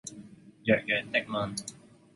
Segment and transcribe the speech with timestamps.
[0.63, 1.55] 弱弱的問